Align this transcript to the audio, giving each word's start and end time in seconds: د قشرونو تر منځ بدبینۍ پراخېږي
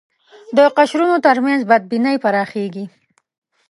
د 0.57 0.59
قشرونو 0.77 1.15
تر 1.25 1.37
منځ 1.45 1.61
بدبینۍ 1.69 2.15
پراخېږي 2.23 2.85